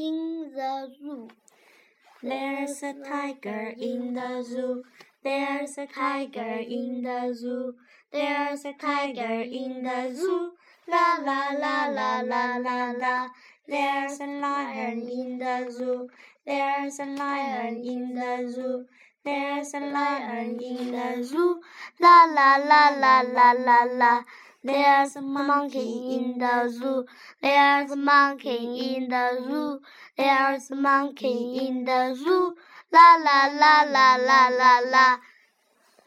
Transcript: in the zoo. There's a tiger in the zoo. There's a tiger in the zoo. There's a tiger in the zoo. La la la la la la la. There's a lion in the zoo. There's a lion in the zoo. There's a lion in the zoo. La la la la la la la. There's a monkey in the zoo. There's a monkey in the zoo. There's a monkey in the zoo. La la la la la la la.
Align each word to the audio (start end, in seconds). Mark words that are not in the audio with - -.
in 0.00 0.52
the 0.56 0.88
zoo. 0.98 1.28
There's 2.22 2.82
a 2.82 2.94
tiger 3.04 3.74
in 3.78 4.14
the 4.14 4.42
zoo. 4.42 4.82
There's 5.22 5.76
a 5.76 5.86
tiger 5.86 6.56
in 6.78 7.02
the 7.02 7.34
zoo. 7.34 7.74
There's 8.10 8.64
a 8.64 8.72
tiger 8.80 9.40
in 9.60 9.82
the 9.84 10.14
zoo. 10.14 10.52
La 10.88 11.18
la 11.20 11.52
la 11.64 11.76
la 11.98 12.20
la 12.20 12.56
la 12.56 12.92
la. 12.92 13.28
There's 13.68 14.20
a 14.20 14.26
lion 14.26 15.08
in 15.08 15.38
the 15.38 15.70
zoo. 15.70 16.08
There's 16.46 16.98
a 16.98 17.04
lion 17.04 17.76
in 17.84 18.14
the 18.14 18.50
zoo. 18.50 18.86
There's 19.22 19.74
a 19.74 19.80
lion 19.80 20.58
in 20.60 20.92
the 20.92 21.22
zoo. 21.22 21.60
La 22.00 22.24
la 22.24 22.56
la 22.56 22.88
la 23.04 23.20
la 23.20 23.52
la 23.52 23.82
la. 23.84 24.22
There's 24.62 25.16
a 25.16 25.22
monkey 25.22 26.16
in 26.16 26.38
the 26.38 26.68
zoo. 26.68 27.06
There's 27.40 27.90
a 27.92 27.96
monkey 27.96 28.96
in 28.96 29.08
the 29.08 29.40
zoo. 29.42 29.80
There's 30.18 30.70
a 30.70 30.76
monkey 30.76 31.66
in 31.66 31.84
the 31.86 32.14
zoo. 32.14 32.54
La 32.92 33.16
la 33.16 33.46
la 33.46 33.84
la 33.84 34.16
la 34.16 34.48
la 34.48 34.80
la. 34.80 35.18